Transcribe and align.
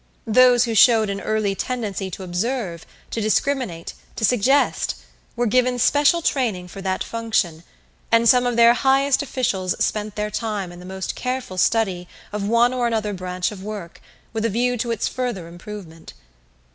Those 0.25 0.63
who 0.63 0.73
showed 0.73 1.11
an 1.11 1.21
early 1.21 1.53
tendency 1.53 2.09
to 2.09 2.23
observe, 2.23 2.87
to 3.11 3.21
discriminate, 3.21 3.93
to 4.15 4.25
suggest, 4.25 4.95
were 5.35 5.45
given 5.45 5.77
special 5.77 6.23
training 6.23 6.69
for 6.69 6.81
that 6.81 7.03
function; 7.03 7.61
and 8.11 8.27
some 8.27 8.47
of 8.47 8.55
their 8.55 8.73
highest 8.73 9.21
officials 9.21 9.75
spent 9.77 10.15
their 10.15 10.31
time 10.31 10.71
in 10.71 10.79
the 10.79 10.87
most 10.89 11.13
careful 11.13 11.59
study 11.59 12.07
of 12.33 12.47
one 12.47 12.73
or 12.73 12.87
another 12.87 13.13
branch 13.13 13.51
of 13.51 13.61
work, 13.61 14.01
with 14.33 14.43
a 14.43 14.49
view 14.49 14.75
to 14.75 14.89
its 14.89 15.07
further 15.07 15.47
improvement. 15.47 16.13